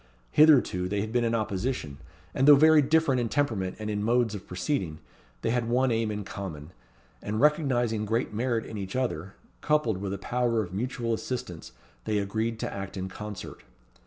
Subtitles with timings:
[0.31, 1.99] Hitherto they had been in opposition,
[2.33, 4.97] and though very different in temperament and in modes of proceeding,
[5.43, 6.71] they had one aim in common;
[7.21, 11.73] and recognizing great merit in each other, coupled with a power of mutual assistance,
[12.05, 13.61] they agreed to act in concert.